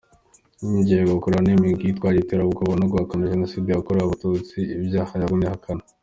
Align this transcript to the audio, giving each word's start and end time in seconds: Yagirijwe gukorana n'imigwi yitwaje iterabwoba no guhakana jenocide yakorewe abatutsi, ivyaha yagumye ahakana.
Yagirijwe 0.75 1.11
gukorana 1.13 1.45
n'imigwi 1.47 1.83
yitwaje 1.87 2.17
iterabwoba 2.21 2.73
no 2.79 2.85
guhakana 2.91 3.31
jenocide 3.33 3.67
yakorewe 3.71 4.03
abatutsi, 4.05 4.57
ivyaha 4.79 5.13
yagumye 5.21 5.47
ahakana. 5.49 5.83